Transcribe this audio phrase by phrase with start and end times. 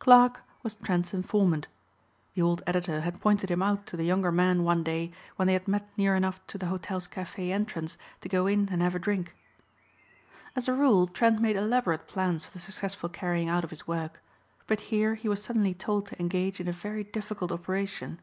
[0.00, 1.68] Clarke was Trent's informant.
[2.34, 5.52] The old editor had pointed him out to the younger man one day when they
[5.52, 8.98] had met near enough to the hotel's café entrance to go in and have a
[8.98, 9.36] drink.
[10.56, 14.20] As a rule Trent made elaborate plans for the successful carrying out of his work.
[14.66, 18.18] But here he was suddenly told to engage in a very difficult operation.